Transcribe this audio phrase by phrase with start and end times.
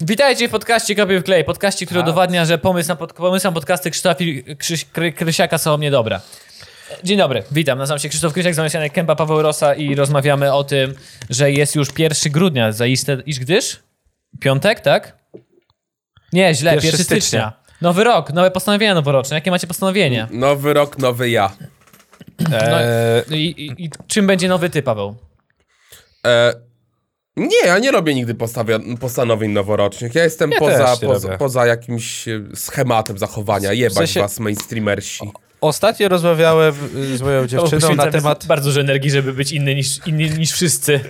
[0.00, 3.52] Witajcie w podcaście Kopię w klej, podcaście, który udowadnia, że pomysł na, pod, pomysł na
[3.52, 4.14] podcasty Krzysztofa
[4.58, 6.20] Krzyś, Kry, Krysiaka są niedobre.
[7.04, 10.64] Dzień dobry, witam, nazywam się Krzysztof Krysiak, zamiast Janek Kępa, Paweł Rosa i rozmawiamy o
[10.64, 10.94] tym,
[11.30, 13.78] że jest już 1 grudnia, zaiste, iż gdyż?
[14.40, 15.16] Piątek, tak?
[16.32, 17.20] Nie, źle, 1 Pierwszy stycznia.
[17.20, 17.52] stycznia.
[17.80, 19.34] Nowy rok, nowe postanowienia noworoczne.
[19.36, 20.28] Jakie macie postanowienia?
[20.30, 21.50] Nowy rok, nowy ja.
[22.50, 22.56] No,
[23.36, 25.16] i, i, I czym będzie nowy ty, Paweł?
[26.26, 26.54] E,
[27.38, 30.14] nie, ja nie robię nigdy postawia- postanowień noworocznych.
[30.14, 33.72] Ja jestem Ja poza, poza, poza jakimś e, schematem zachowania.
[33.72, 35.30] Jebać sensie- was, mainstreamersi.
[35.60, 38.46] Ostatnio rozmawiałem y, z moją dziewczyną na temat...
[38.46, 41.00] Bardzo dużo energii, żeby być inny niż, inny niż wszyscy.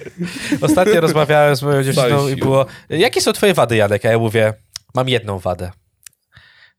[0.61, 2.67] Ostatnio rozmawiałem z moją dziewczyną i było...
[2.89, 4.05] Jakie są twoje wady, Janek?
[4.05, 4.55] A ja mówię,
[4.95, 5.70] mam jedną wadę.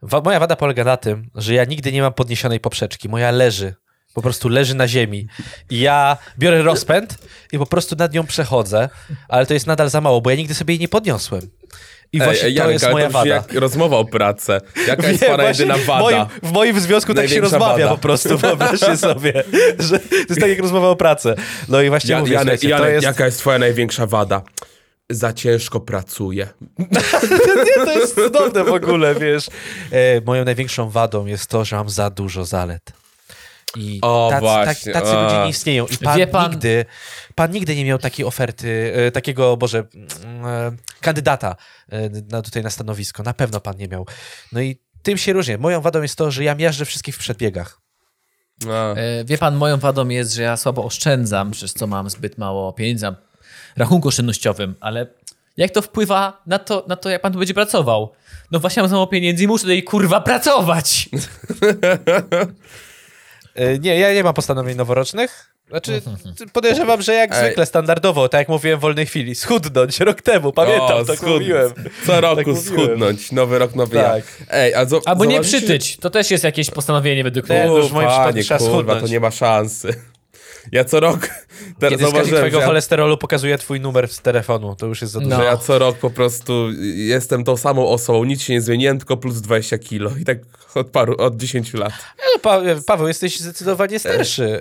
[0.01, 3.09] Wa moja wada polega na tym, że ja nigdy nie mam podniesionej poprzeczki.
[3.09, 3.73] Moja leży.
[4.19, 5.27] Po prostu leży na ziemi.
[5.69, 7.17] I ja biorę rozpęd
[7.51, 8.89] i po prostu nad nią przechodzę,
[9.29, 11.41] ale to jest nadal za mało, bo ja nigdy sobie jej nie podniosłem.
[12.13, 13.29] I właśnie to Janek, jest ale moja to wada.
[13.35, 14.61] jak rozmowa o pracę.
[14.87, 15.99] Jaka jest Nie, pana jedyna wada?
[16.01, 17.95] moim, w moim związku tak się Największa rozmawia wada.
[17.95, 19.43] po prostu, wyobraźcie sobie.
[19.79, 21.35] Że to jest tak jak rozmowa o pracy.
[21.69, 23.03] No i właśnie Ja, mówię, Janek, Janek, to jest...
[23.03, 24.41] jaka jest twoja największa wada?
[25.09, 26.47] Za ciężko pracuję.
[27.65, 29.47] Nie, to jest cudowne w ogóle, wiesz.
[29.91, 32.81] E, moją największą wadą jest to, że mam za dużo zalet.
[33.75, 35.85] I O, tacy, właśnie, tacy ludzie nie istnieją.
[35.87, 36.85] I pan, pan- nigdy,
[37.35, 39.83] pan nigdy nie miał takiej oferty, e, takiego, Boże,
[40.23, 41.55] mm, e, kandydata
[41.89, 43.23] e, na, tutaj na stanowisko.
[43.23, 44.05] Na pewno pan nie miał.
[44.51, 45.57] No i tym się różnię.
[45.57, 47.81] Moją wadą jest to, że ja miażdżę wszystkich w przedbiegach.
[48.71, 48.95] A.
[49.25, 53.05] Wie pan, moją wadą jest, że ja słabo oszczędzam, przez co mam zbyt mało pieniędzy
[53.05, 53.15] na
[53.77, 55.07] rachunku oszczędnościowym, ale
[55.57, 58.11] jak to wpływa na to, na to, jak pan tu będzie pracował?
[58.51, 61.09] No właśnie mam za mało pieniędzy i muszę tutaj kurwa pracować!
[63.55, 65.53] E, Nie, ja nie mam postanowień noworocznych.
[65.69, 66.01] Znaczy,
[66.53, 67.45] podejrzewam, że jak Ej.
[67.45, 71.29] zwykle standardowo, tak jak mówiłem w wolnej chwili, schudnąć rok temu, pamiętam, O, tak schud-
[71.39, 71.73] mówiłem.
[72.05, 72.65] Co roku Tak mówiłem.
[72.87, 73.31] schudnąć.
[73.31, 74.23] Nowy rok, nowy Tak.
[74.39, 74.45] ja.
[74.49, 77.65] Ej, a zo- Albo nie przytyć, to też jest jakieś postanowienie według Nie, mnie.
[77.67, 79.01] no już w moim panie, trzeba kurwa, schudnąć.
[79.01, 79.93] to nie ma szansy.
[80.71, 81.19] Ja co rok
[81.79, 85.19] teraz Kiedy zauważyłem, twojego ja, cholesterolu pokazuje twój numer z telefonu, to już jest za
[85.19, 85.29] dużo.
[85.29, 85.37] No.
[85.41, 89.17] że ja co rok po prostu jestem tą samą osobą, nic się nie zmieniłem, tylko
[89.17, 90.37] plus 20 kilo i tak
[90.75, 91.93] od paru, od 10 lat.
[92.33, 94.59] No, pa Paweł, jesteś zdecydowanie starszy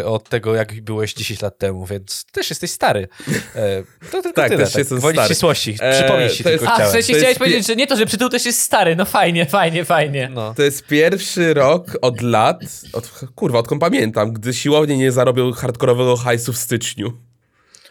[0.00, 3.08] y, od tego, jak byłeś 10 lat temu, więc też jesteś stary.
[3.54, 4.64] E, to tylko Tak, tyle.
[4.64, 5.28] też jestem Gwoli stary.
[5.28, 5.76] ścisłości.
[5.80, 7.86] E, Przypomnieć ci to jest- tylko A, w sensie To chciałeś jest powiedzieć, że nie
[7.86, 10.30] to, że przytył też jest stary, no fajnie, fajnie, fajnie.
[10.34, 10.54] No.
[10.54, 12.60] To jest pierwszy rok od lat,
[12.92, 17.12] od, kurwa, odkąd pamiętam, gdy siłownie nie zarobią hardkorowego hajsu w styczniu.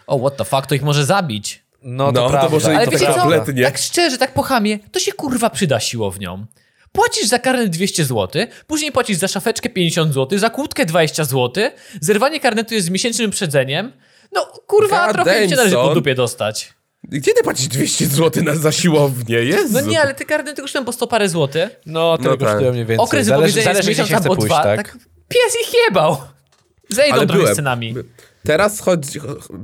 [0.07, 1.63] O, what the fuck, to ich może zabić.
[1.81, 2.49] No, to No, to prawda.
[2.49, 3.63] może i Ale to wiecie co, kompletnie.
[3.63, 6.47] tak szczerze, tak po chamie, to się kurwa przyda siłowniom.
[6.97, 11.63] Płacisz za karnet 200 zł, później płacisz za szafeczkę 50 zł, za kłódkę 20 zł,
[12.01, 13.91] zerwanie karnetu jest z miesięcznym przedzeniem.
[14.31, 16.73] No kurwa, God trochę się należy po dupie dostać.
[17.03, 19.35] Gdzie ty płacisz 200 zł na, za siłownię?
[19.35, 19.73] Jezu.
[19.73, 21.69] No nie, ale te karnety kosztują po 100 parę złotych.
[21.85, 22.47] No, tyle No tak.
[22.49, 23.05] kosztuje mniej więcej.
[23.05, 24.63] Okres zależy, jest zależy gdzie miesiąc albo pójść, dwa.
[24.63, 24.77] tak?
[24.77, 24.97] Tak?
[25.27, 26.17] pies ich jebał.
[26.89, 27.53] Zejdą Ale trochę byłem.
[27.53, 27.95] z cenami.
[28.43, 29.19] Teraz chodzi,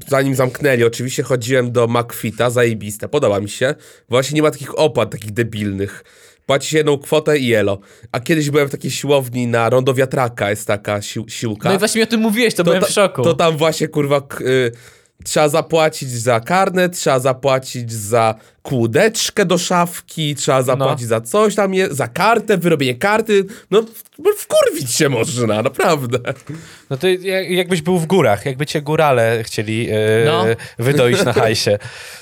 [0.07, 3.75] zanim zamknęli, oczywiście chodziłem do McFita, zajebiste, podoba mi się.
[4.09, 6.03] Właśnie nie ma takich opłat, takich debilnych.
[6.45, 7.79] Płaci się jedną kwotę i elo.
[8.11, 11.69] A kiedyś byłem w takiej siłowni na Rondo Wiatraka, jest taka sił, siłka.
[11.69, 13.21] No i właśnie mi o tym mówiłeś, to, to, byłem w szoku.
[13.21, 14.71] To tam właśnie, kurwa, y,
[15.23, 21.73] trzeba zapłacić za karnet, trzeba zapłacić za kłódeczkę do szafki, trzeba zapłacić za coś tam,
[21.73, 23.45] je, za kartę, wyrobienie karty.
[23.71, 26.19] No, w- wkurwić się można, naprawdę.
[26.89, 30.45] No to jak- jakbyś był w górach, jakby cię górale chcieli e, No.
[30.79, 31.77] wydoić na hajsie.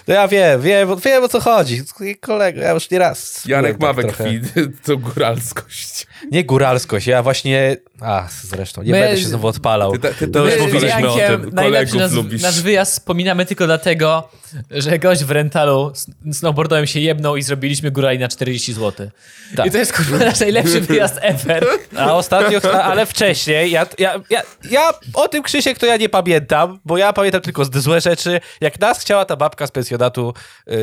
[0.08, 1.82] No ja wiem, wiem, wiem o co chodzi.
[2.22, 3.46] Kolego, ja już nie raz...
[3.46, 4.24] Janek ma we trochę.
[4.24, 4.42] krwi
[4.86, 6.08] tą góralskość.
[6.32, 7.78] Nie góralskość, ja właśnie...
[8.02, 9.92] A, zresztą, nie My- będę się znowu odpalał.
[9.92, 11.50] Ty ta- ty to to już mówiliśmy o tym.
[11.54, 12.42] Najlepszy kolegów nasz, lubisz.
[12.42, 14.30] nasz wyjazd wspominamy tylko dlatego,
[14.72, 15.94] że gość w rentalu
[16.34, 19.10] snowboardowym się jebnął i zrobiliśmy górali na 40 zł.
[19.56, 19.66] Tak.
[19.66, 21.66] I to jest kurwa nasz najlepszy wyjazd ever.
[21.98, 24.42] A ostatnio, ale wcześniej, ja, ja, ja,
[24.72, 28.40] ja o tym Krzysiek to ja nie pamiętam, bo ja pamiętam tylko z- złe rzeczy.
[28.62, 30.34] Jak nas chciała ta babka z pensjonatu
[30.68, 30.76] yy,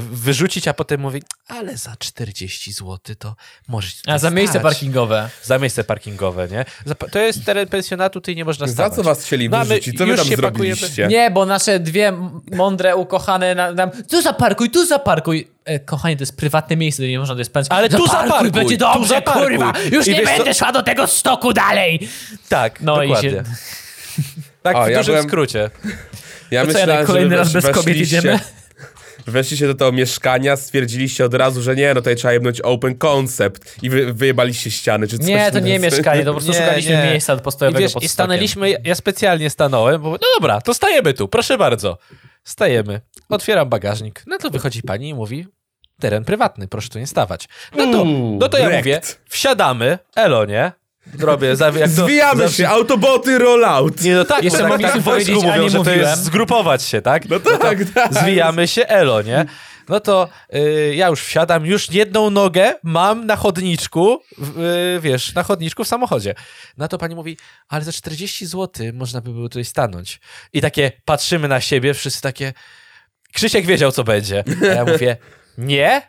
[0.00, 3.36] wyrzucić, a potem mówi, ale za 40 zł to
[3.68, 4.62] może ci A za miejsce stać.
[4.62, 5.28] parkingowe.
[5.42, 6.64] Za miejsce parkingowe, nie?
[6.84, 8.94] Za, to jest teren pensjonatu, ty nie można Za stawać.
[8.96, 9.98] co was chcieli No, my wyrzucić?
[9.98, 10.74] Co wy już tam się pakujemy.
[10.76, 11.06] zrobiliście?
[11.06, 12.12] Nie, bo nasze dwie
[12.52, 15.48] mądre, ukochane na- nam, tu zaparkuj, tu zaparkuj.
[15.64, 17.72] E, kochanie, to jest prywatne miejsce, to nie można to jest spędzić.
[17.72, 19.46] Ale tu zaparkuj, będzie tu dobrze, zaparkuj.
[19.46, 19.72] kurwa.
[19.92, 22.08] Już I nie wiesz co- będę szła do tego stoku dalej.
[22.48, 23.30] Tak, No i dokładnie.
[23.30, 23.42] się-
[24.62, 25.70] Tak, O, w ja dużym byłem- skrócie.
[26.50, 28.38] Ja To co, myślałem, Janek, kolejny że raz bez kobiet idziemy?
[29.26, 33.82] Weszliście do tego mieszkania, stwierdziliście od razu, że nie, no tutaj trzeba jebnąć open concept
[33.82, 36.58] i wy, wyjebaliście ściany, czy coś Nie, to nie tym mieszkanie, to po prostu Nie,
[36.58, 37.10] szukaliśmy nie.
[37.10, 41.14] miejsca I, postojowego wiesz, pod I stanęliśmy, ja specjalnie stanąłem, bo no dobra, to stajemy
[41.14, 41.98] tu, proszę bardzo.
[42.46, 43.00] Stajemy.
[43.28, 44.22] Otwieram bagażnik.
[44.26, 45.46] No to wychodzi pani i mówi,
[46.00, 47.48] teren prywatny, proszę tu nie stawać.
[47.76, 48.84] No to, Uuu, no to ja wrecked.
[48.84, 50.72] mówię, wsiadamy, elo, nie?
[51.20, 54.02] Robię, za, jak to, Zwijamy zawsze- się, autoboty rollout.
[54.02, 55.78] Nie, no tak, Jeszcze bo tak, mogliśmy tak w wojsku powiedzieć, a mówią, nie że
[55.78, 56.00] to mówiłem.
[56.00, 57.28] jest zgrupować się, tak?
[57.28, 57.58] No tak,
[57.94, 58.14] tak.
[58.14, 59.44] Zwijamy się, elo, nie?
[59.88, 64.20] No to y, ja już wsiadam, już jedną nogę mam na chodniczku,
[64.96, 66.34] y, wiesz, na chodniczku w samochodzie.
[66.76, 67.36] Na to pani mówi,
[67.68, 70.20] ale za 40 zł można by było tutaj stanąć.
[70.52, 72.52] I takie patrzymy na siebie, wszyscy takie,
[73.32, 74.44] Krzysiek wiedział, co będzie.
[74.62, 75.16] A ja mówię,
[75.58, 76.02] nie,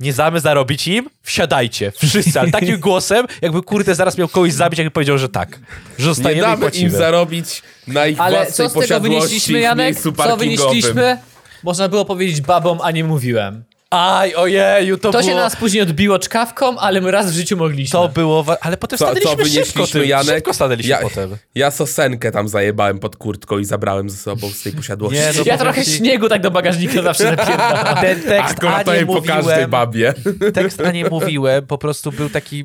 [0.00, 4.78] nie zamy zarobić im, wsiadajcie, wszyscy, ale takim głosem, jakby kurde zaraz miał kogoś zabić,
[4.78, 5.58] jakby powiedział, że tak,
[5.98, 9.60] że Nie zostajemy i damy im zarobić na ich Ale własnej co z tego wynieśliśmy,
[9.60, 9.96] Janek?
[10.00, 11.18] Co wynieśliśmy?
[11.62, 13.64] Można było powiedzieć babom, a nie mówiłem.
[13.90, 15.22] Aj, ojeju, to, To było...
[15.22, 17.92] się na nas później odbiło czkawką, ale my raz w życiu mogliśmy.
[17.92, 20.34] To było, wa- ale potem Co, co stanęliśmy szybko wynieśliśmy, tym, Janek?
[20.34, 21.36] szybko stanęliśmy Ja, potem.
[21.54, 25.18] ja sosenkę tam zajebałem pod kurtką i zabrałem ze sobą z tej posiadłości.
[25.20, 27.96] Nie, no ja trochę ci- śniegu tak do bagażnika zawsze zapierdalam.
[28.00, 30.14] Ten tekst Akurat to a nie jej po każdej mówiłem, babie.
[30.54, 32.64] tekst a nie mówiłem, po prostu był taki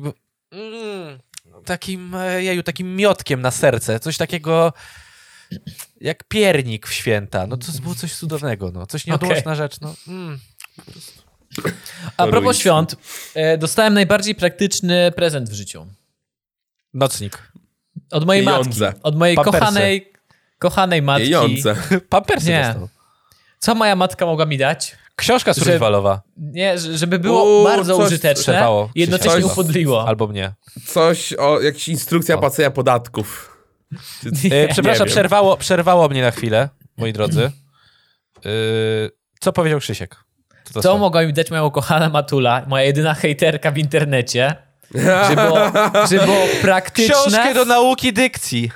[0.52, 1.18] mm,
[1.64, 4.72] takim, e, jeju, takim miotkiem na serce, coś takiego
[6.00, 9.94] jak piernik w święta, no to było coś cudownego, no, coś nieodłączna rzecz, no.
[10.08, 10.38] Mm.
[12.16, 12.96] A propos świąt,
[13.34, 15.86] e, dostałem najbardziej praktyczny prezent w życiu.
[16.94, 17.52] Nocnik.
[18.10, 18.86] Od mojej Pieniądze.
[18.86, 19.00] matki.
[19.02, 19.58] Od mojej Pampersy.
[19.60, 20.12] kochanej,
[20.58, 21.24] kochanej matki.
[21.24, 21.76] Pieniądze.
[22.08, 22.64] Pampersy Nie.
[22.66, 22.88] dostał.
[23.58, 24.96] Co moja matka mogła mi dać?
[25.16, 26.22] Książka survivalowa.
[26.36, 30.08] Nie, że- żeby było Uuu, bardzo coś użyteczne i jednocześnie Coś- upodliło.
[30.08, 30.54] Albo mnie.
[30.86, 32.38] Coś o, jakaś instrukcja O.
[32.38, 33.55] płacenia podatków.
[34.50, 35.12] E, przepraszam, wiem.
[35.12, 37.42] przerwało, przerwało mnie na chwilę, moi drodzy.
[38.36, 38.50] E,
[39.40, 40.16] co powiedział Krzysiek?
[40.64, 44.54] Co to Co mogła mi dać moja ukochana Matula, moja jedyna hejterka w internecie,
[45.28, 45.58] żeby było,
[46.10, 48.70] żeby było praktyczne, Książkę do nauki dykcji.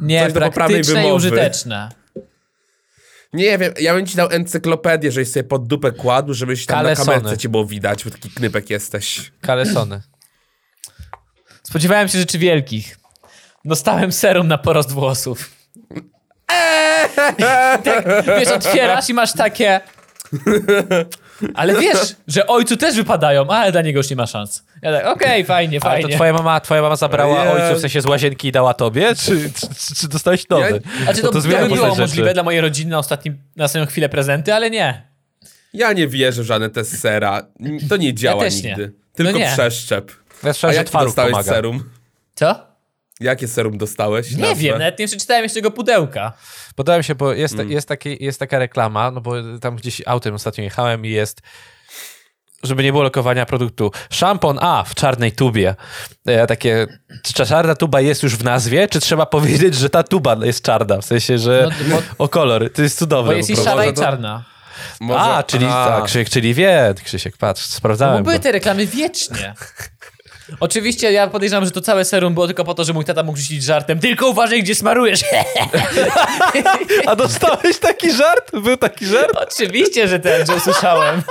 [0.00, 1.14] nie, Coś praktyczne i wymowy.
[1.14, 1.88] użyteczne.
[3.32, 7.06] Nie wiem, ja bym ci dał encyklopedię, żeś sobie pod dupę kładł, żebyś tam Kalesony.
[7.06, 9.32] na kamerce cię było widać, bo taki knypek jesteś.
[9.40, 10.00] Kalesony.
[11.62, 12.99] Spodziewałem się rzeczy wielkich.
[13.64, 15.50] Dostałem serum na porost włosów.
[17.84, 19.80] tak, wiesz, otwierasz i masz takie...
[21.54, 24.64] Ale wiesz, że ojcu też wypadają, ale dla niego już nie ma szans.
[24.82, 26.14] Ja tak, okej, fajnie, Ale to fajnie.
[26.16, 27.50] twoja mama, twoja mama zabrała Nie.
[27.50, 29.14] ojcu w sensie z łazienki i dała tobie?
[29.14, 30.82] Czy, czy, czy, czy dostałeś nowy?
[30.98, 32.00] Ja- Znaczy, to, to, zmienia by było rzeczy.
[32.00, 35.02] możliwe dla mojej rodziny na, ostatnim, na ostatnią chwilę prezenty, ale nie.
[35.74, 37.42] Ja nie wierzę w żadne te sera.
[37.88, 38.68] To nie działa też nie.
[38.68, 38.92] nigdy.
[39.14, 39.50] Tylko No nie.
[39.52, 40.12] przeszczep.
[40.42, 41.52] Ja A twaróg dostałeś pomaga.
[41.52, 41.84] serum?
[42.34, 42.69] Co?
[43.20, 44.30] Jakie serum dostałeś?
[44.32, 44.54] Nie Nazwę?
[44.56, 46.32] wiem, nawet nie przeczytałem jeszcze tego pudełka.
[46.76, 47.70] Podałem się, bo jest, Mm.
[47.70, 51.40] jest, taki, jest taka reklama, no bo tam gdzieś autem ostatnio jechałem i jest
[52.62, 53.92] żeby nie było lokowania produktu.
[54.10, 55.74] Szampon A w czarnej tubie.
[56.26, 56.86] E, takie,
[57.22, 60.64] czy ta czarna tuba jest już w nazwie, czy trzeba powiedzieć, że ta tuba jest
[60.64, 61.00] czarna?
[61.00, 62.72] W sensie, że No, bo- o kolor.
[62.72, 63.30] To jest cudowne.
[63.32, 64.44] Bo jest i szara i czarna.
[65.00, 65.20] Może...
[65.20, 65.86] A, czyli, A.
[65.88, 68.16] tak, Krzysiek, czyli wie, Krzysiek, patrz, No sprawdzałem.
[68.24, 69.54] bo były te reklamy wiecznie.
[70.60, 73.38] Oczywiście ja podejrzewam, że to całe serum było tylko po to, że mój tata mógł
[73.38, 73.98] rzucić żartem.
[73.98, 75.20] Tylko uważaj, gdzie smarujesz.
[77.06, 78.50] A dostałeś taki żart?
[78.52, 79.32] Był taki żart?
[79.36, 81.22] Oczywiście, że ten, że usłyszałem.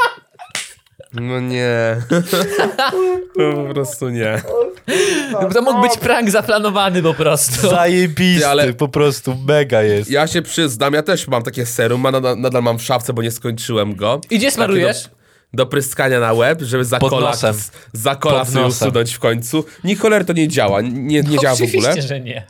[1.14, 1.96] No nie.
[3.38, 4.42] No po prostu nie.
[5.54, 7.70] To mógł być prank zaplanowany po prostu.
[7.70, 10.10] Zajebisty, Ty, ale- po prostu mega jest.
[10.10, 13.22] Ja się przyznam, ja też mam takie serum, a nadal, nadal mam w szafce, bo
[13.22, 14.22] nie skończyłem go.
[14.30, 15.10] I gdzie smarujesz?
[15.54, 17.56] Do, pryskania na łeb, żeby za Pod kola, nosem.
[17.94, 18.88] za kola Pod sobie nosem.
[18.90, 19.66] usunąć w końcu.
[19.84, 21.90] Nikoler to nie działa, nie, nie działa w ogóle.
[21.90, 22.46] Oczywiście, że nie.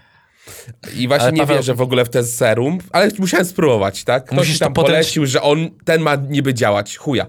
[0.95, 4.25] I właśnie Ale nie Paweł- wierzę w ogóle w ten serum, ale musiałem spróbować, tak?
[4.25, 7.25] Ktoś Musisz to tam podręcz- polecił, że on, ten ma niby działać, chuja.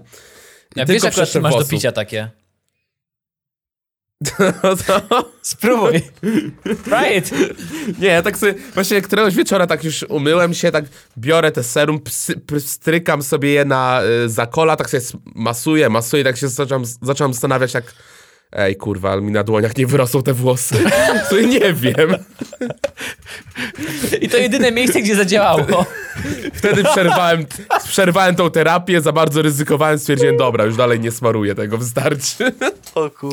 [0.75, 2.29] I Ja tylko wiesz, przeszczep masz do picia takie.
[4.85, 5.01] Co?
[5.41, 5.95] Spróbuj.
[7.17, 7.31] It.
[7.99, 10.85] Nie, ja tak sobie, właśnie któregoś wieczora tak już umyłem się, tak
[11.17, 15.03] biorę te serum, psy, pstrykam sobie je na y, zakola, tak sobie
[15.35, 17.93] masuję, masuję, tak się zacząłem, zacząłem zastanawiać, jak
[18.51, 20.75] ej kurwa, ale mi na dłoniach nie wyrosły te włosy.
[21.29, 22.15] To nie wiem.
[24.21, 25.85] I to jedyne miejsce, gdzie zadziałało.
[26.53, 27.45] Wtedy przerwałem,
[27.83, 32.51] przerwałem tą terapię, za bardzo ryzykowałem, stwierdziłem, dobra, już dalej nie smaruję tego, wystarczy.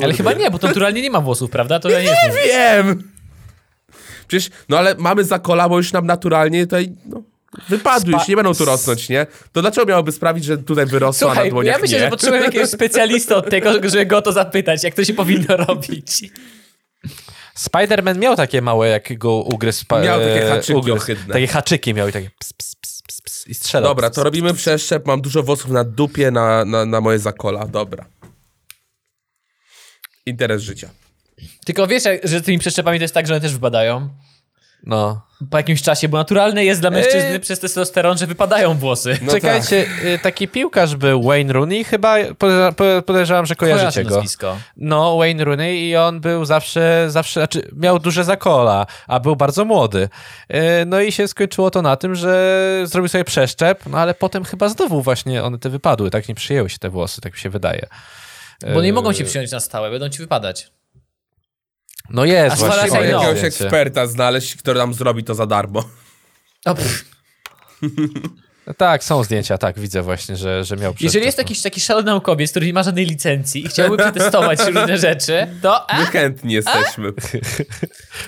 [0.02, 1.80] Ale chyba nie, bo to naturalnie nie ma włosów, prawda?
[1.80, 2.46] To ja nie możliwe.
[2.46, 3.02] Wiem!
[4.28, 7.22] Przecież, no ale mamy zakola, bo już nam naturalnie tutaj, no,
[7.68, 9.26] wypadły, Spa- już nie będą tu rosnąć, nie?
[9.52, 12.04] To dlaczego miałoby sprawić, że tutaj wyrosło, a na Słuchaj, dłoniach ja myślę, nie?
[12.04, 16.30] że potrzebuję jakiegoś specjalista od tego, żeby go to zapytać, jak to się powinno robić.
[17.58, 19.84] Spider-Man miał takie małe, jak go ugryzł.
[19.88, 21.32] pa- Miał takie e, haczyki ohydne.
[21.34, 23.90] Takie haczyki miał i takie ps, ps, ps, ps, ps, i strzelał.
[23.90, 28.06] Dobra, to robimy przeszczep, mam dużo włosów na dupie, na, na, na moje zakola, dobra.
[30.26, 30.88] Interes życia.
[31.66, 34.08] Tylko wiesz, że tymi przeszczepami to jest tak, że one też wypadają.
[34.86, 35.22] No.
[35.50, 37.40] po jakimś czasie, bo naturalne jest dla mężczyzny Ej.
[37.40, 39.18] przez testosteron, że wypadają włosy.
[39.22, 42.16] No Czekajcie, y, taki piłkarz był Wayne Rooney, chyba
[43.06, 44.14] podejrzewam, że kojarzycie go.
[44.14, 44.56] nazwisko.
[44.76, 49.64] No, Wayne Rooney i on był zawsze, zawsze, znaczy miał duże zakola, a był bardzo
[49.64, 50.08] młody.
[50.48, 54.44] E, No i się skończyło to na tym, że zrobił sobie przeszczep, no ale potem
[54.44, 57.50] chyba znowu właśnie one te wypadły, tak nie przyjęły się te włosy, tak mi się
[57.50, 57.86] wydaje.
[58.74, 60.70] Bo nie E, mogą ci przyjąć na stałe, będą ci wypadać.
[62.10, 62.88] No jest A właśnie.
[62.88, 63.22] Trzeba no.
[63.22, 65.84] jakiegoś eksperta znaleźć, który nam zrobi to za darmo.
[66.64, 67.04] O, pff.
[68.76, 72.50] Tak, są zdjęcia, tak, widzę właśnie, że, że miał Jeżeli jest jakiś taki szalony naukowiec,
[72.50, 77.12] który nie ma żadnej licencji i chciałby przetestować różne rzeczy, to a, My chętni jesteśmy.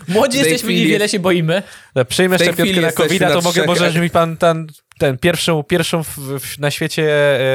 [0.08, 1.62] młodzi w tej jesteśmy, chwili niewiele jest- się boimy.
[1.94, 4.66] No, Przyjmę szczepionkę na covid to mogę, może mi pan ten,
[4.99, 7.10] ten pierwszą, pierwszą w, w, na świecie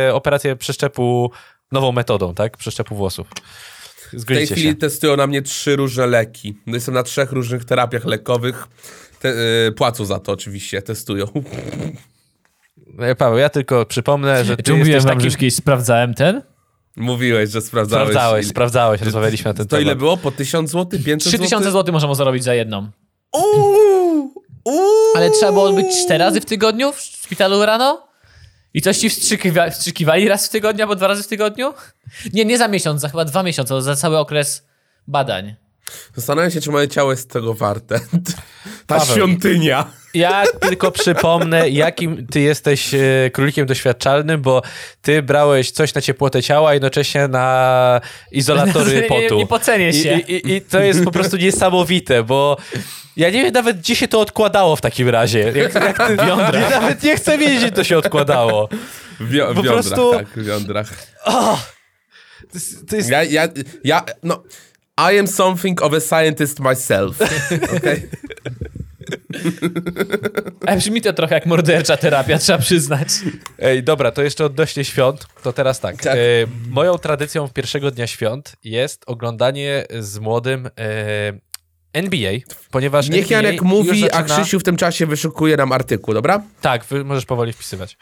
[0.07, 1.31] e, operację przeszczepu
[1.71, 2.57] nową metodą, tak?
[2.57, 3.27] Przeszczepu włosów.
[4.13, 4.75] W tej chwili się.
[4.75, 6.57] testują na mnie trzy różne leki.
[6.67, 8.67] No Jestem na trzech różnych terapiach lekowych.
[9.19, 9.33] Te,
[9.67, 11.25] y, płacą za to oczywiście, testują.
[12.99, 15.29] E, Paweł, ja tylko przypomnę, że ty Czy mówiłem wam, takim...
[15.31, 16.41] że kiedyś sprawdzałem ten?
[16.95, 18.09] Mówiłeś, że sprawdzałeś.
[18.09, 19.97] Sprawdzałeś, ile- sprawdzałeś, rozmawialiśmy na ten To ile temat.
[19.99, 20.17] było?
[20.17, 20.99] Po 1000 zł?
[21.05, 21.71] 500 3000 zł?
[21.71, 22.89] zł można zarobić za jedną.
[23.33, 24.31] Uuu,
[24.65, 24.81] uuu.
[25.15, 28.07] Ale trzeba było być cztery razy w tygodniu w szpitalu rano?
[28.75, 31.73] I coś ci wstrzykiwa wstrzykiwali raz w tygodniu albo dwa razy w tygodniu?
[32.33, 34.67] Nie, nie za miesiąc, za chyba dwa miesiące, za cały okres
[35.07, 35.55] badań.
[36.15, 37.99] Zastanawiam się, czy moje ciało jest tego warte.
[38.87, 39.15] Ta Paweł.
[39.15, 39.85] świątynia.
[40.13, 42.99] Ja tylko przypomnę, jakim ty jesteś e,
[43.33, 44.61] królikiem doświadczalnym, bo
[45.01, 48.01] ty brałeś coś na ciepłotę ciała, a jednocześnie na
[48.31, 49.37] izolatory Nie, nie, potu.
[49.37, 50.19] nie pocenię I, się.
[50.19, 52.57] I, i, I to jest po prostu niesamowite, bo
[53.17, 55.39] ja nie wiem nawet, gdzie się to odkładało w takim razie.
[55.39, 58.69] Jak, jak ty, ja nawet nie chcę wiedzieć, gdzie to się odkładało.
[59.19, 60.89] W, wio- Po prostu- tak, w jądrach.
[61.25, 61.57] To
[62.53, 63.47] jest, to jest Ja, ja,
[63.83, 64.43] ja, no...
[65.13, 67.17] I am something of a scientist myself.
[67.77, 68.09] Okay?
[70.65, 73.07] Ale brzmi to trochę jak mordercza terapia, trzeba przyznać.
[73.59, 76.01] Ej, dobra, to jeszcze odnośnie świąt, to teraz tak.
[76.03, 76.15] Tak.
[76.15, 76.19] E,
[76.69, 80.71] moją tradycją pierwszego dnia świąt jest oglądanie z młodym e,
[81.95, 82.31] NBA,
[82.71, 84.19] ponieważ Niech NBA Janek mówi, zaczyna...
[84.19, 86.41] a Krzysiu w tym czasie wyszukuje nam artykuł, dobra?
[86.61, 87.97] Tak, możesz powoli wpisywać.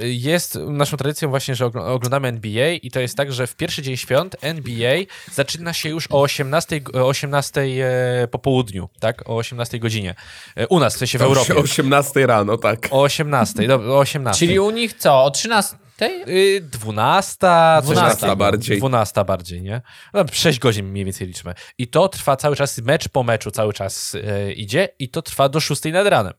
[0.00, 3.82] Jest naszą tradycją właśnie, że ogl- oglądamy NBA i to jest tak, że w pierwszy
[3.82, 4.96] dzień świąt NBA
[5.32, 9.22] zaczyna się już o 18, o 18 e, po południu, tak?
[9.26, 10.14] O 18 godzinie.
[10.56, 11.56] E, U nas, w sensie w Europie.
[11.56, 12.88] O 18 rano, tak.
[12.90, 14.46] O 18, dobra, o 18.
[14.46, 15.76] Czyli u nich co, o 13?
[16.06, 17.38] Y, 12,
[17.82, 18.36] coś 12 takiego.
[18.36, 18.78] bardziej.
[18.78, 19.82] 12 bardziej, nie?
[20.14, 21.54] No, 6 godzin mniej więcej liczmy.
[21.78, 25.48] I to trwa cały czas, mecz po meczu cały czas e, idzie i to trwa
[25.48, 26.32] do 6 nad ranem.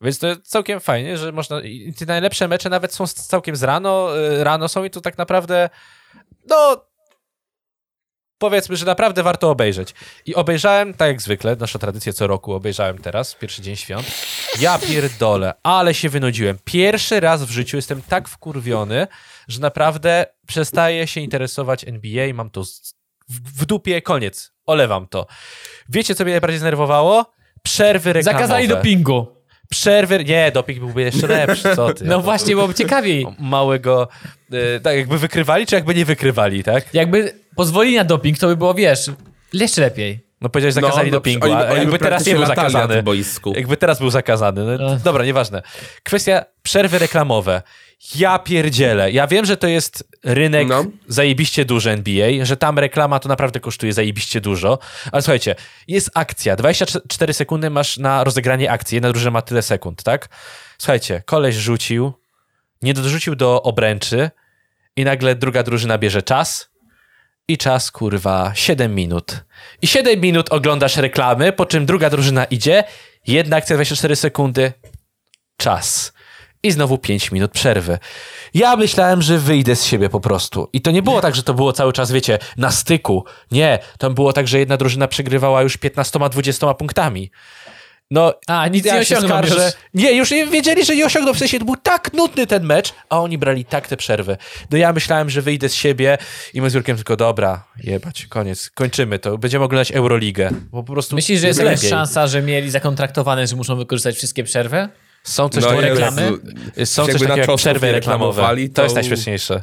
[0.00, 1.60] Więc to jest całkiem fajnie, że można.
[1.60, 5.18] I te najlepsze mecze nawet są całkiem z rano, e, rano są i to tak
[5.18, 5.70] naprawdę.
[6.48, 6.86] No.
[8.38, 9.94] Powiedzmy, że naprawdę warto obejrzeć.
[10.26, 14.06] I obejrzałem, tak jak zwykle, nasza tradycja co roku obejrzałem teraz, pierwszy dzień świąt.
[14.60, 16.58] Ja pierdolę, ale się wynudziłem.
[16.64, 19.06] Pierwszy raz w życiu jestem tak wkurwiony,
[19.48, 22.94] że naprawdę przestaję się interesować NBA, mam to z-
[23.28, 24.52] w, dupie, koniec.
[24.66, 25.26] Olewam to.
[25.88, 27.32] Wiecie, co mnie najbardziej zdenerwowało?
[27.62, 28.42] Przerwy reklamowe.
[28.44, 29.26] Zakazali dopingu.
[29.70, 32.04] Przerwy, nie, doping byłby jeszcze lepszy, co ty.
[32.10, 33.26] No właśnie, byłoby ciekawiej.
[33.38, 34.08] Małego,
[34.52, 36.94] e, tak jakby wykrywali, czy jakby nie wykrywali, tak?
[36.94, 39.10] Jakby pozwolili na doping, to by było, wiesz,
[39.52, 40.26] jeszcze lepiej.
[40.44, 43.02] No powiedziałeś, zakazali no, dopingu, oni- a oni by jakby teraz nie był zakazany.
[43.02, 43.52] boisku.
[43.56, 44.78] Jakby teraz był zakazany.
[44.78, 45.62] No, dobra, nieważne.
[46.02, 47.62] Kwestia przerwy reklamowe.
[48.14, 49.10] Ja pierdzielę.
[49.12, 50.84] Ja wiem, że to jest rynek No.
[51.08, 54.78] zajebiście duży NBA, że tam reklama to naprawdę kosztuje zajebiście dużo.
[55.12, 55.54] Ale słuchajcie,
[55.88, 56.56] jest akcja.
[56.56, 58.96] 24 sekundy masz na rozegranie akcji.
[58.96, 60.28] Jedna drużyna ma tyle sekund, tak?
[60.78, 62.12] Słuchajcie, koleś rzucił,
[62.82, 64.30] nie dorzucił do obręczy
[64.96, 66.73] i nagle druga drużyna bierze czas
[67.48, 69.44] i czas, kurwa, 7 minut.
[69.82, 72.84] I 7 minut oglądasz reklamy, po czym druga drużyna idzie,
[73.26, 74.72] jedna akcja 24 sekundy,
[75.56, 76.12] czas.
[76.62, 77.98] I znowu 5 minut przerwy.
[78.54, 80.68] Ja myślałem, że wyjdę z siebie po prostu.
[80.72, 83.24] I to nie było tak, że to było cały czas, wiecie, na styku.
[83.50, 87.30] Nie, tam było tak, że jedna drużyna przegrywała już 15-20 punktami.
[88.10, 89.64] No, A, nic ja nie się osiągną skarżę.
[89.64, 89.72] już.
[90.04, 91.34] Nie, już wiedzieli, że nie osiągną.
[91.34, 94.36] W sensie to był tak nudny ten mecz, a oni brali tak te przerwy.
[94.70, 96.18] No ja myślałem, że wyjdę z siebie
[96.54, 99.38] i my z Jurkiem tylko, dobra, jebać, koniec, kończymy to.
[99.38, 100.50] Będziemy oglądać Euroligę.
[100.70, 101.90] Bo po prostu Myślisz, że jest lepiej.
[101.90, 104.88] szansa, że mieli zakontraktowane, że muszą wykorzystać wszystkie przerwy?
[105.24, 105.82] Są coś No Jezu.
[105.82, 106.22] reklamy?
[106.84, 108.42] są Jakby coś takiego jak przerwy nie reklamowe.
[108.42, 108.74] To...
[108.74, 109.62] to- jest najśmieszniejsze.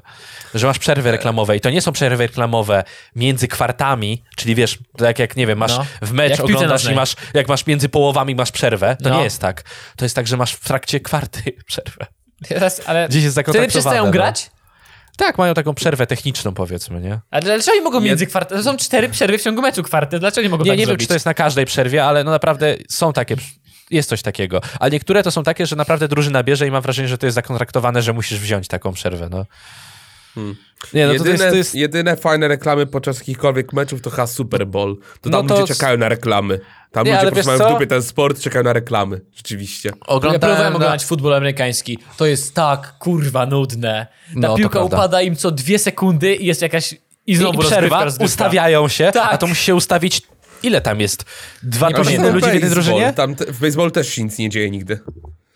[0.54, 2.84] Że masz przerwy reklamowe i to nie są przerwy reklamowe
[3.16, 5.86] między kwartami, czyli wiesz, tak jak, nie wiem, masz No.
[6.02, 9.18] w mecz Jak oglądasz i masz, jak masz między połowami masz przerwę, to No.
[9.18, 9.64] nie jest tak.
[9.96, 12.06] To jest tak, że masz w trakcie kwarty przerwę.
[12.48, 14.12] Teraz, ale Gdzieś jest wtedy przestają no.
[14.12, 14.52] grać?
[15.18, 17.20] Tak, mają taką przerwę techniczną, powiedzmy, nie?
[17.32, 18.64] A dlaczego nie mogą między kwartetami?
[18.64, 20.20] Są cztery przerwy w ciągu meczu kwartet.
[20.20, 21.02] Dlaczego nie mogą Nie, tak nie wiem, zrobić?
[21.02, 23.36] czy to jest na każdej przerwie, ale no naprawdę są takie,
[23.92, 24.62] jest coś takiego.
[24.80, 27.36] Ale niektóre to są takie, że naprawdę drużyna bierze i mam wrażenie, że to jest
[27.36, 29.46] zakontraktowane, że musisz wziąć taką przerwę, no.
[30.94, 31.76] Nie, no to, to, jedyne, jest, to jest...
[31.76, 34.98] jedyne fajne reklamy podczas jakichkolwiek meczów to chyba Super Bowl.
[35.22, 36.60] To tam No to ludzie czekają na reklamy.
[36.92, 39.22] Tam Nie, ludzie mają w dupie ten sport, czekają na reklamy.
[39.36, 39.90] Rzeczywiście.
[39.90, 41.98] Ja Oglądałem próbowałem na- oglądać futbol amerykański.
[42.18, 44.08] To jest tak, kurwa, nudne.
[44.34, 46.96] Ta No, piłka upada im co dwie sekundy i jest jakaś...
[47.28, 49.34] I znowu I przerwa, ustawiają się, Tak.
[49.34, 50.22] a to musi się ustawić...
[50.64, 51.26] Ile tam jest?
[51.64, 52.34] Dwa Nie pamiętam.
[52.34, 52.84] ludzi w jednej Baseball.
[52.84, 53.14] drużynie?
[53.14, 55.00] Tam te, w baseballu też się nic nie dzieje nigdy.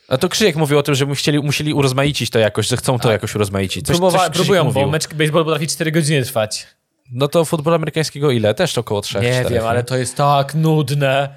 [0.07, 3.11] A to Krzyjek mówił o tym, że chcieli, musieli urozmaicić to jakoś, że chcą to
[3.11, 3.85] jakoś urozmaicić.
[3.85, 4.89] Coś, Próbowa- coś próbują, bo mówił.
[4.89, 6.67] mecz baseball potrafi 4 godziny trwać.
[7.11, 8.53] No to futbol amerykańskiego ile?
[8.53, 11.29] Też około 3 Nie wiem, ale to jest tak nudne.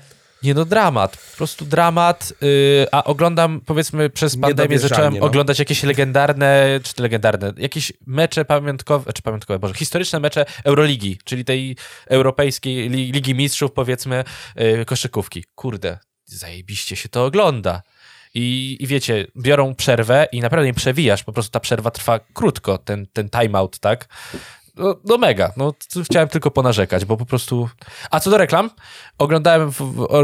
[0.42, 1.16] Nie no, dramat.
[1.30, 2.32] Po prostu dramat.
[2.40, 5.26] Yy, a oglądam, powiedzmy, przez pandemię zacząłem no.
[5.26, 11.18] oglądać jakieś legendarne, czy te legendarne, jakieś mecze pamiątkowe, czy pamiątkowe, boże, historyczne mecze Euroligi,
[11.24, 11.76] czyli tej
[12.06, 14.24] europejskiej li, Ligi Mistrzów, powiedzmy,
[14.56, 15.44] yy, koszykówki.
[15.54, 17.82] Kurde, zajebiście się to ogląda.
[18.34, 22.78] I, I wiecie, biorą przerwę i naprawdę nie przewijasz, po prostu ta przerwa trwa krótko,
[22.78, 24.08] ten, ten timeout, tak?
[24.78, 27.68] No, no mega, no chciałem tylko ponarzekać, bo po prostu...
[28.10, 28.70] A co do reklam,
[29.18, 29.72] oglądałem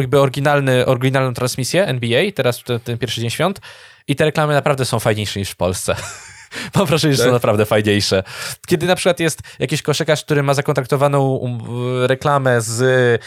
[0.00, 3.61] jakby oryginalny, oryginalną transmisję NBA, teraz ten, ten pierwszy dzień świąt
[4.08, 5.96] i te reklamy naprawdę są fajniejsze niż w Polsce.
[6.75, 7.32] Mam wrażenie, że są Tak?
[7.32, 8.23] naprawdę fajniejsze.
[8.66, 11.61] Kiedy na przykład jest jakiś koszykarz, który ma zakontraktowaną um,
[12.04, 13.23] reklamę z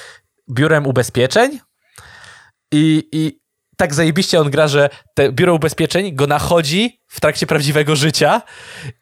[0.50, 1.60] biurem ubezpieczeń
[2.72, 3.39] i, i
[3.77, 8.41] tak zajebiście on gra, że te biuro ubezpieczeń go nachodzi w trakcie prawdziwego życia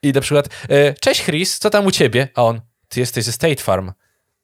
[0.02, 2.28] i na przykład e, cześć Chris, co tam u ciebie?
[2.36, 3.92] A on, ty jesteś ze State Farm.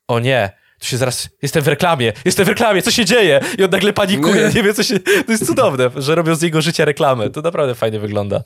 [0.07, 3.39] O nie, tu się zaraz, jestem w reklamie, jestem w reklamie, co się dzieje?
[3.57, 4.53] I on nagle panikuje, Nie.
[4.55, 7.75] nie wie co się, to jest cudowne, że robią z jego życia reklamę, to naprawdę
[7.75, 8.43] fajnie wygląda.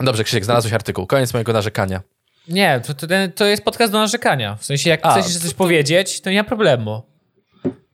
[0.00, 2.00] Dobrze Krzysiek, znalazłeś artykuł, koniec mojego narzekania.
[2.48, 4.56] Nie, to, to, to jest podcast do narzekania.
[4.56, 7.02] W sensie, jak A, chcesz coś powiedzieć, to nie ma problemu.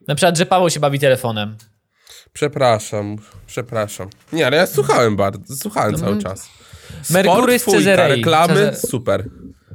[0.08, 1.56] Na przykład, że Paweł się bawi telefonem.
[2.32, 3.16] Przepraszam,
[3.46, 4.08] przepraszam.
[4.32, 6.48] Nie, ale ja słuchałem bardzo, słuchałem cały czas.
[7.10, 8.16] Merkurys Sport, fujka, Cezarei.
[8.16, 9.30] reklamy, Cezar- super.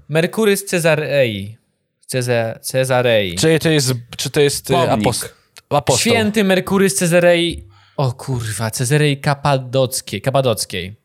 [0.10, 1.58] Merkurys Cezarei.
[2.06, 3.36] Ceza, Cezarei.
[3.36, 5.34] Czy to jest, czy to jest e, apost,
[5.70, 5.98] apostoł?
[6.12, 7.68] Święty Merkurys Cezarei.
[7.98, 10.22] O kurwa, Cezarei Kapadockiej.
[10.22, 10.96] Kapadockiej.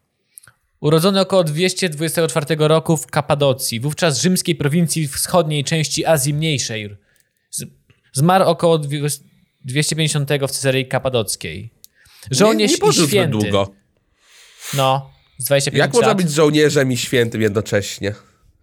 [0.80, 6.96] Urodzony około 224 roku w Kapadocji, wówczas rzymskiej prowincji wschodniej części Azji Mniejszej.
[7.50, 7.64] Z-
[8.12, 8.80] Zmarł około
[9.64, 11.70] 250 w Cezarei Kapadockiej.
[12.30, 13.30] Nie, Żołnierz nie podróż i święty.
[13.38, 13.70] długo.
[14.74, 16.16] No, z 25 Jak można lat.
[16.16, 18.14] być żołnierzem i świętym jednocześnie?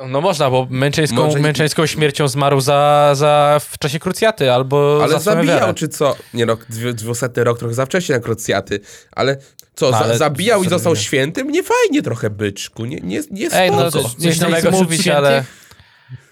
[0.10, 5.12] No można, bo męczeńską, Może- męczeńską śmiercią zmarł za, za w czasie krucjaty albo Ale
[5.14, 5.74] za zabijał, wiarę.
[5.74, 6.16] czy co?
[6.34, 8.80] Nie no, dwie- dwusetny rok trochę za wcześnie na krucjaty.
[9.12, 9.38] Ale
[9.76, 11.00] co, za, Ale- zabijał i został nie.
[11.00, 11.52] świętym?
[11.52, 12.86] Nie fajnie trochę, byczku.
[12.86, 14.10] Nie, nie, nie Ej, no spoko.
[14.10, 15.44] coś, coś nowego mówić, ale...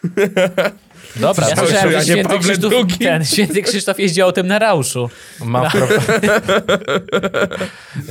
[1.15, 5.09] Dobra, Ja słyszałem, że święty Pawle Krzysztof, ten, święty Krzysztof jeździł autem na rauszu.
[5.45, 5.87] mam pro...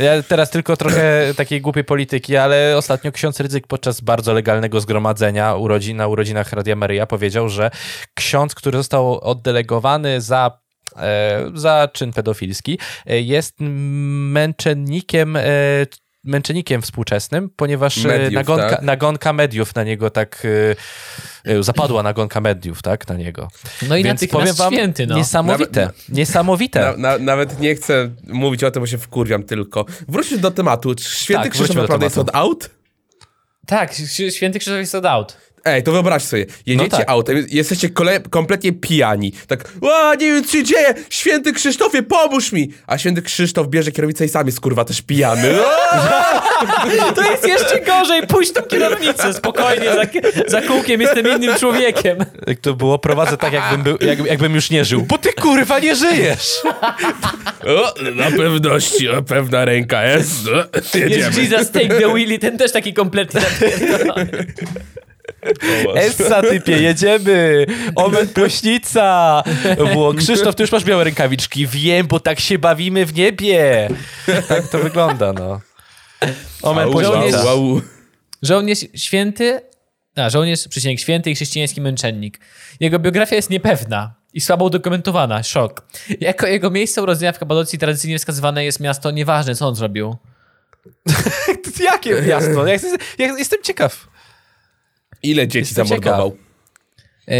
[0.04, 5.54] Ja teraz tylko trochę takiej głupiej polityki, ale ostatnio ksiądz Rydzyk podczas bardzo legalnego zgromadzenia
[5.54, 7.70] urodzin, na urodzinach Radia Maryja powiedział, że
[8.14, 10.58] ksiądz, który został oddelegowany za
[10.96, 15.42] e, za czyn pedofilski, e, jest męczennikiem e,
[16.24, 18.82] męczennikiem współczesnym, ponieważ e, Mediów, nagonka, tak?
[18.82, 20.42] nagonka mediów na niego tak
[21.44, 23.48] e, e, zapadła nagonka mediów, tak, na niego.
[23.88, 25.16] No i Więc powiem natychmiast wam, święty, no.
[25.16, 26.80] niesamowite, Nawet- niesamowite.
[26.80, 29.84] Na, na, nawet nie chcę mówić o tym, bo się wkurwiam tylko.
[30.08, 30.94] Wróćmy do tematu.
[30.94, 32.70] Czy święty Tak, Krzysztof naprawdę jest od aut?
[33.66, 33.94] Tak,
[34.30, 35.36] święty Krzysztof jest od aut.
[35.64, 37.10] Ej, to wyobraź sobie, jedziecie No tak.
[37.10, 39.32] autem, jesteście kole- kompletnie pijani.
[39.46, 42.72] Tak, a nie wiem co się dzieje, święty Krzysztofie, pomóż mi!
[42.86, 45.54] A święty Krzysztof bierze kierownicę i sam jest kurwa też pijany.
[47.14, 50.02] To jest jeszcze gorzej, pójść tą kierownicę, spokojnie, za,
[50.46, 52.18] za kółkiem jestem innym człowiekiem.
[52.46, 55.02] Jak to było, prowadzę tak, jakbym, był, jak, jakbym już nie żył.
[55.02, 56.60] Bo ty kurwa nie żyjesz!
[57.66, 60.32] O, na pewności, o, pewna ręka jest.
[60.46, 61.40] No, Jest jedziemy.
[61.42, 62.94] Jesus Take the Wheelie, ten też taki
[63.34, 64.46] napierdolony.
[65.94, 67.66] Essa typie, jedziemy!
[67.94, 69.42] Omen Płośnica!
[69.76, 71.66] Było, Krzysztof, ty już masz białe rękawiczki.
[71.66, 73.88] Wiem, bo tak się bawimy w niebie.
[74.48, 75.60] Tak to wygląda, no.
[76.62, 77.40] Omen Au, Płośnica.
[77.40, 77.80] au, au.
[78.42, 79.60] Żołnierz święty,
[80.16, 82.40] a żołnierz, przecinek święty i chrześcijański męczennik.
[82.80, 85.86] Jego biografia jest niepewna i słabo udokumentowana, szok.
[86.20, 90.16] Jako jego miejsce urodzenia w Kapadocji tradycyjnie wskazywane jest miasto, nieważne co on zrobił.
[91.90, 92.66] Jakie miasto?
[93.18, 94.11] Ja jestem ciekaw.
[95.22, 96.36] Ile dzieci Jestem zamordował?
[97.28, 97.34] Yy,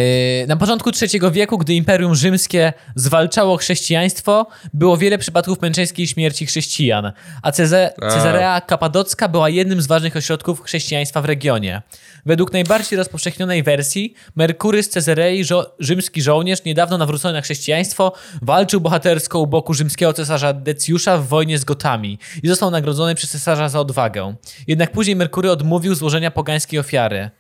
[0.49, 7.13] Na początku III wieku, gdy Imperium Rzymskie zwalczało chrześcijaństwo, było wiele przypadków męczeńskiej śmierci chrześcijan,
[7.43, 8.11] a Ceze A.
[8.11, 11.83] Cezarea Kapadocka była jednym z ważnych ośrodków chrześcijaństwa w regionie.
[12.27, 18.81] Według najbardziej rozpowszechnionej wersji, Merkury z Cezarei, żo- rzymski żołnierz, niedawno nawrócony na chrześcijaństwo, walczył
[18.81, 23.69] bohatersko u boku rzymskiego cesarza Decjusza w wojnie z Gotami i został nagrodzony przez cesarza
[23.69, 24.35] za odwagę.
[24.67, 27.31] Jednak później Merkury odmówił złożenia pogańskiej ofiary.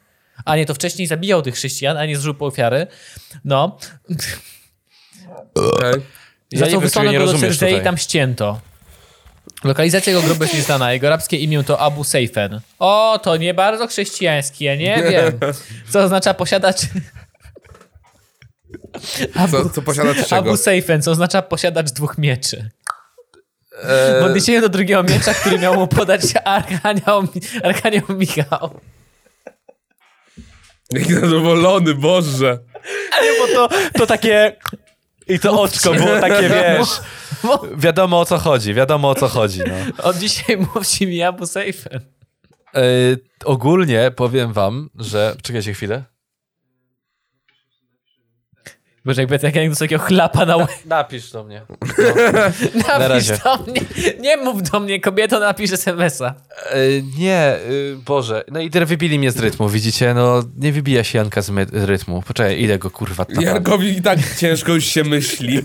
[0.44, 2.86] A nie, to wcześniej zabijał tych chrześcijan, a nie złożył po ofiary.
[3.44, 3.78] No.
[6.52, 8.60] Ja Za co wysłano go do Cerzei i tam ścięto.
[9.64, 10.92] Lokalizacja jego grobu jest nieznana.
[10.92, 12.60] Jego arabskie imię to Abu Seifen.
[12.78, 15.38] O, to nie bardzo chrześcijańskie, ja nie wiem.
[15.88, 16.86] Co oznacza posiadać...
[19.50, 20.36] Co, co posiada czego?
[20.36, 22.70] Abu Seifen, co oznacza posiadacz dwóch mieczy.
[23.82, 27.28] E, W odniesieniu do drugiego miecza, który miał mu podać Archanioł,
[27.62, 28.80] Archanioł Michał.
[30.92, 32.58] Jaki zadowolony, Boże.
[33.22, 34.56] nie, bo to, to takie...
[35.28, 36.88] I to oczko było takie, wiesz...
[37.76, 40.04] Wiadomo o co chodzi, wiadomo o co chodzi, no.
[40.04, 42.00] Od dzisiaj mówcie mi Abu Seifen.
[42.74, 42.80] E,
[43.44, 45.36] ogólnie powiem wam, że...
[45.42, 46.04] Czekajcie chwilę.
[49.04, 50.70] Boże, jakby tak jak do takiego chlapa na łeb.
[50.86, 51.62] Napisz do mnie.
[52.88, 53.38] Napisz razie.
[53.44, 53.80] do mnie.
[54.20, 56.34] Nie mów do mnie, kobieto, napisz SMS-a.
[56.70, 56.76] E,
[57.18, 58.44] nie, y, Boże.
[58.48, 60.14] No i tyle wybili mnie z rytmu, widzicie?
[60.14, 62.22] No, nie wybija się Janka z rytmu.
[62.22, 63.42] Poczekaj, ile go kurwa tapa.
[63.42, 65.60] Jankowi i tak ciężko już się myśli.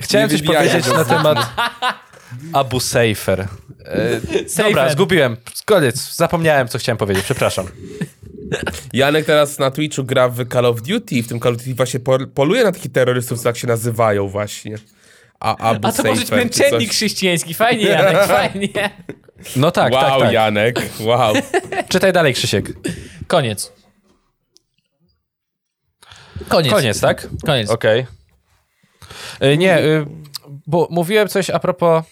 [0.00, 1.38] Chciałem nie coś powiedzieć na temat
[2.52, 3.40] Abu Seifer.
[3.40, 4.20] E,
[4.56, 5.36] dobra, zgubiłem.
[5.64, 6.14] Koniec.
[6.14, 7.24] Zapomniałem, co chciałem powiedzieć.
[7.24, 7.66] Przepraszam.
[8.92, 11.74] Janek teraz na Twitchu gra w Call of Duty i w tym Call of Duty
[11.74, 14.76] właśnie pol- poluje na takich terrorystów, co tak się nazywają właśnie.
[15.40, 17.54] A, Abu A to może być męczennik chrześcijański.
[17.54, 18.90] Fajnie, Janek, fajnie.
[19.56, 20.32] No tak, Wow, tak, tak.
[20.32, 21.34] Janek, wow.
[21.88, 22.72] Czytaj dalej, Krzysiek.
[23.26, 23.72] Koniec.
[26.48, 26.72] Koniec.
[26.72, 27.28] Koniec, tak?
[27.46, 27.70] Koniec.
[27.70, 28.06] Okej.
[29.40, 30.06] E, Nie, y,
[30.66, 32.04] bo mówiłem coś a propos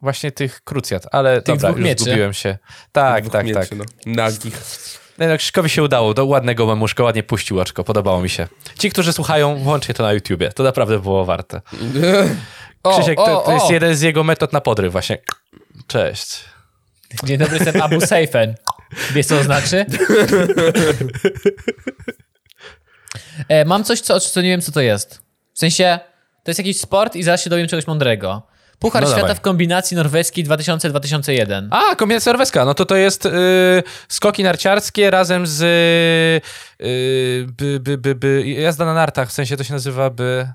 [0.00, 2.04] właśnie tych krucjat, ale Tych dobra, dwóch już mieczy.
[2.04, 2.58] zgubiłem się.
[2.92, 3.72] Tak, Dwóch tak, mieczy, tak.
[3.78, 3.84] No.
[4.06, 4.54] Nagich.
[5.22, 8.48] No, no, Krzyśkowi się udało, do ładnego memuszka, ładnie puścił oczko, podobało mi się.
[8.78, 11.60] Ci, którzy słuchają, włączcie to na YouTubie, to naprawdę było warte.
[12.92, 15.18] Krzysiek, to, to jest jeden z jego metod na podryw właśnie.
[15.86, 16.44] Cześć.
[17.24, 18.54] Dzień dobry, jestem Abu Seifen.
[19.14, 19.86] Wiesz, co to znaczy?
[23.48, 25.22] E, mam coś, co, co nie wiem, co to jest.
[25.54, 25.98] W sensie,
[26.44, 28.42] to jest jakiś sport i zaraz się dowiem czegoś mądrego.
[28.82, 29.36] Puchar No Świata dawaj.
[29.36, 31.68] w kombinacji norweskiej 2000-2001.
[31.70, 33.30] A, kombinacja norweska, no to to jest y,
[34.08, 39.64] skoki narciarskie razem z y, by, by, by, by, jazda na nartach, w sensie to
[39.64, 40.52] się nazywa by...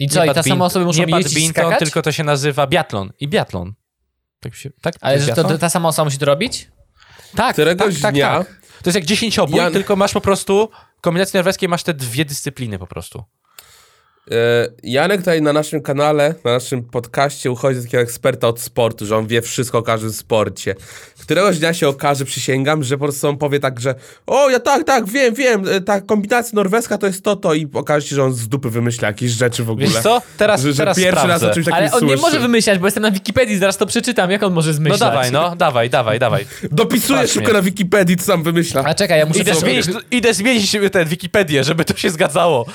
[0.00, 1.78] I co, i ta sama osoby muszą Nie jeździć i badminton, skakać?
[1.78, 3.72] tylko to się nazywa biatlon i biatlon.
[4.40, 4.94] Tak się, tak?
[5.00, 6.68] Ale to, to ta sama osoba musi to robić?
[7.36, 8.46] Tak, Któregoś tak, tak, dnia- tak.
[8.82, 12.24] To jest jak dziesięciobój, Jan- tylko masz po prostu, w kombinacji norweskiej masz te dwie
[12.24, 13.24] dyscypliny po prostu.
[14.30, 19.06] E, Janek tutaj na naszym kanale, na naszym podcaście uchodzi za takiego eksperta od sportu,
[19.06, 20.74] że on wie wszystko o każdym sporcie.
[21.20, 23.94] Któregoś dnia się okaże, przysięgam, że po prostu on powie tak, że
[24.26, 27.68] o, ja tak, tak, wiem, wiem, e, ta kombinacja norweska to jest to, to i
[27.72, 29.86] okaże się, że on z dupy wymyśla jakieś rzeczy w ogóle.
[29.86, 30.22] Wiesz co?
[30.38, 31.46] Teraz, Że, że teraz pierwszy sprawdzę.
[31.46, 32.22] raz o czymś takim Ale on nie słyszy.
[32.22, 34.30] może wymyślać, bo jestem na Wikipedii, zaraz to przeczytam.
[34.30, 35.00] Jak on może No zmyślać?
[35.00, 36.46] dawaj, no, dawaj, dawaj, dawaj.
[36.70, 37.58] Dopisuje Patrz szybko mnie.
[37.58, 38.82] na Wikipedii, co sam wymyśla.
[38.84, 39.40] A czekaj, ja muszę...
[39.40, 42.66] Idę zmienić, idę zmienić tę Wikipedię, żeby to się zgadzało.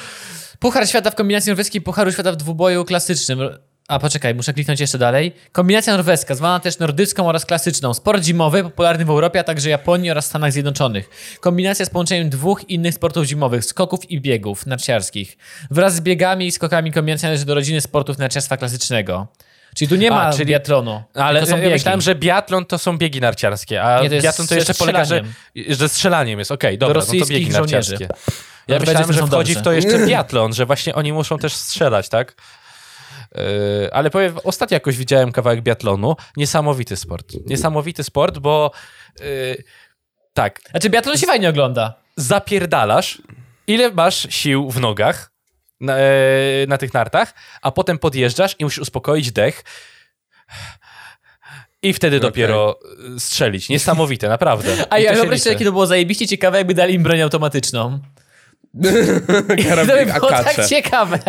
[0.59, 3.39] Puchar świata w kombinacji norweskiej, Pucharu świata w dwuboju klasycznym.
[3.87, 5.35] A poczekaj, muszę kliknąć jeszcze dalej.
[5.51, 7.93] Kombinacja norweska, zwana też nordycką oraz klasyczną.
[7.93, 11.09] Sport zimowy, popularny w Europie, a także Japonii oraz Stanach Zjednoczonych.
[11.39, 15.37] Kombinacja z połączeniem dwóch innych sportów zimowych, skoków i biegów narciarskich.
[15.71, 19.27] Wraz z biegami i skokami kombinacja należy do rodziny sportów narciarstwa klasycznego.
[19.75, 21.73] Czyli tu nie ma A, czyli- biatlonu, Ale to są ja biegi.
[21.73, 25.05] myślałem, że biatlon to są biegi narciarskie, a Nie, to biatlon to ze jeszcze polega,
[25.05, 25.75] że, strzelaniem.
[25.77, 26.51] że strzelaniem jest.
[26.51, 27.91] Okej, dobra, no to biegi żołnierzy.
[27.91, 28.07] narciarskie.
[28.09, 28.15] No
[28.69, 29.63] Ja to myślałem, że wchodzi w dobrze.
[29.63, 32.35] to jeszcze biatlon, że właśnie oni muszą też strzelać, tak?
[33.35, 33.41] Yy,
[33.91, 36.15] ale powiem, ostatnio jakoś widziałem kawałek biatlonu.
[36.37, 37.33] Niesamowity sport.
[37.45, 38.71] Niesamowity sport, bo
[39.19, 39.63] yy,
[40.33, 41.93] tak, Znaczy biatlon się fajnie ogląda.
[42.15, 43.21] zapierdalasz,
[43.67, 45.31] ile masz sił w nogach
[45.81, 46.01] na, e,
[46.67, 49.63] na tych nartach, a potem podjeżdżasz i musisz uspokoić dech
[51.81, 52.79] i wtedy dopiero
[53.15, 53.69] e, strzelić.
[53.69, 54.75] Niesamowite, naprawdę.
[54.89, 55.55] A I ja to się wyobraź sobie, liczy.
[55.55, 57.99] jakie to było zajebiście ciekawe, jakby dali im broń automatyczną.
[58.73, 60.55] To by Karabin było Akacze.
[60.55, 61.19] tak ciekawe.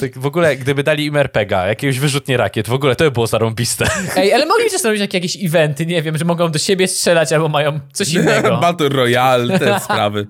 [0.00, 3.26] Tak w ogóle, gdyby dali im RPGa, jakiegoś wyrzutnie rakiet, w ogóle to by było
[3.26, 3.86] zarąbiste.
[4.16, 7.48] Ej, ale mogli też robić jakieś eventy, nie wiem, że mogą do siebie strzelać albo
[7.48, 8.56] mają coś innego.
[8.60, 10.26] Battle Royale, te sprawy.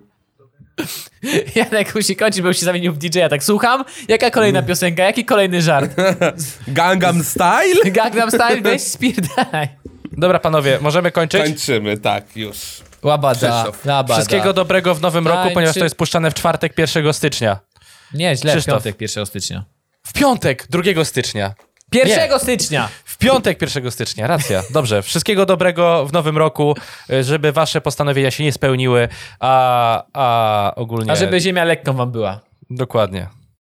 [1.57, 3.29] Janek musi kończyć, bo już się zamienił w DJ-a.
[3.29, 5.90] Tak słucham, jaka kolejna piosenka, jaki kolejny żart?
[6.68, 7.90] Gangnam Style?
[7.90, 9.68] Gangnam Style, weź spierdalaj.
[10.12, 11.42] Dobra, panowie, możemy kończyć?
[11.42, 12.57] Kończymy, tak, już.
[13.03, 14.14] Łabada, labada.
[14.14, 17.59] Wszystkiego dobrego w nowym roku, Tańczy- ponieważ to jest puszczane w czwartek 1 stycznia.
[18.14, 18.75] Nie, źle, w Krzysztof.
[18.75, 19.64] piątek 1 stycznia.
[20.07, 21.55] W piątek 2 stycznia.
[21.92, 22.88] 1 stycznia!
[23.05, 24.62] W piątek 1 stycznia, racja.
[24.70, 25.03] Dobrze.
[25.03, 26.77] Wszystkiego dobrego w nowym roku,
[27.20, 29.09] żeby wasze postanowienia się nie spełniły,
[29.40, 31.12] a, a ogólnie...
[31.12, 32.40] A żeby ziemia lekką wam była.
[32.70, 33.39] Dokładnie.